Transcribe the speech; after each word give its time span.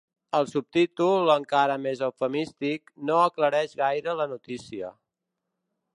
El 0.35 0.47
subtítol, 0.51 1.29
encara 1.33 1.75
més 1.83 2.01
eufemístic, 2.09 2.91
no 3.11 3.19
aclareix 3.27 3.79
gaire 3.85 4.17
la 4.23 4.31
notícia. 4.33 4.91